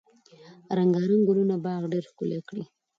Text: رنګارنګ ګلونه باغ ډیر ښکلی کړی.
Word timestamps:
رنګارنګ 0.77 1.23
ګلونه 1.27 1.55
باغ 1.65 1.81
ډیر 1.93 2.03
ښکلی 2.11 2.39
کړی. 2.49 2.63